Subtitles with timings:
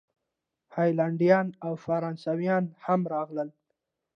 [0.73, 3.49] هالینډیان او فرانسویان هم راغلل.